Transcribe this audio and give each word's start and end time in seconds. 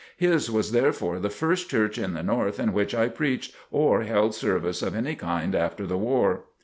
His 0.17 0.49
was 0.49 0.71
therefore 0.71 1.19
the 1.19 1.29
first 1.29 1.69
church 1.69 1.99
in 1.99 2.15
the 2.15 2.23
North 2.23 2.59
in 2.59 2.73
which 2.73 2.95
I 2.95 3.07
preached 3.07 3.55
or 3.69 4.01
held 4.01 4.33
service 4.33 4.81
of 4.81 4.95
any 4.95 5.13
kind 5.13 5.53
after 5.53 5.85
the 5.85 5.95
war. 5.95 6.45